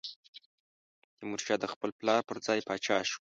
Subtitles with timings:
[1.17, 3.19] تیمورشاه د خپل پلار پر ځای پاچا شو.